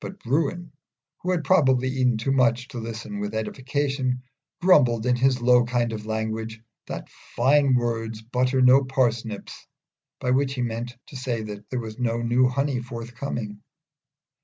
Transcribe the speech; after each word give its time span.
But 0.00 0.20
Bruin, 0.20 0.70
who 1.22 1.32
had 1.32 1.42
probably 1.42 1.88
eaten 1.88 2.18
too 2.18 2.30
much 2.30 2.68
to 2.68 2.78
listen 2.78 3.18
with 3.18 3.34
edification, 3.34 4.22
grumbled 4.60 5.04
in 5.06 5.16
his 5.16 5.42
low 5.42 5.64
kind 5.64 5.92
of 5.92 6.06
language, 6.06 6.60
that 6.86 7.08
"Fine 7.34 7.74
words 7.74 8.22
butter 8.22 8.62
no 8.62 8.84
parsnips," 8.84 9.66
by 10.20 10.30
which 10.30 10.54
he 10.54 10.62
meant 10.62 10.96
to 11.08 11.16
say 11.16 11.42
that 11.42 11.68
there 11.70 11.80
was 11.80 11.98
no 11.98 12.18
new 12.22 12.46
honey 12.46 12.80
forthcoming. 12.80 13.60